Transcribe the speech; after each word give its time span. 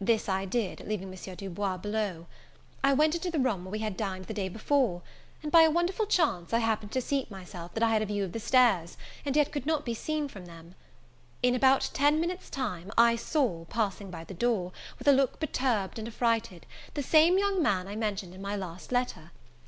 This 0.00 0.28
I 0.28 0.44
did, 0.44 0.80
leaving 0.88 1.08
M. 1.14 1.36
Du 1.36 1.48
Bois 1.50 1.76
below. 1.76 2.26
I 2.82 2.92
went 2.94 3.14
into 3.14 3.30
the 3.30 3.38
room 3.38 3.64
where 3.64 3.70
we 3.70 3.78
had 3.78 3.96
dined 3.96 4.24
the 4.24 4.34
day 4.34 4.48
before; 4.48 5.02
and, 5.40 5.52
by 5.52 5.62
a 5.62 5.70
wonderful 5.70 6.04
chance, 6.06 6.52
I 6.52 6.58
happened 6.58 6.90
to 6.90 7.00
seat 7.00 7.30
myself, 7.30 7.74
that 7.74 7.82
I 7.84 7.90
had 7.90 8.02
a 8.02 8.06
view 8.06 8.24
of 8.24 8.32
the 8.32 8.40
stairs, 8.40 8.96
and 9.24 9.36
yet 9.36 9.52
could 9.52 9.66
not 9.66 9.84
be 9.84 9.94
seen 9.94 10.26
from 10.26 10.46
them. 10.46 10.74
In 11.44 11.54
about 11.54 11.90
ten 11.94 12.18
minutes 12.20 12.50
time, 12.50 12.90
I 12.98 13.14
saw, 13.14 13.66
passing 13.66 14.10
by 14.10 14.24
the 14.24 14.34
door, 14.34 14.72
with 14.98 15.06
a 15.06 15.12
look 15.12 15.38
perturbed 15.38 15.96
and 16.00 16.08
affrighted, 16.08 16.66
the 16.94 17.02
same 17.04 17.38
young 17.38 17.62
man 17.62 17.86
I 17.86 17.94
mentioned 17.94 18.34
in 18.34 18.42
my 18.42 18.56
last 18.56 18.90
letter. 18.90 19.30